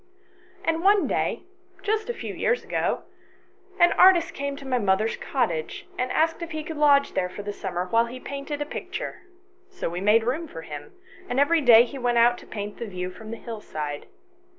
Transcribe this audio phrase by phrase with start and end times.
[0.65, 1.43] And one day,
[1.83, 3.03] just a few years ago,
[3.79, 7.43] an artist came to my mother's cottage, and asked if he could lodge there for
[7.43, 9.21] the summer while he painted a picture;
[9.69, 10.93] so we made room for him,
[11.29, 14.07] and every day he went out to paint the view from the hillside.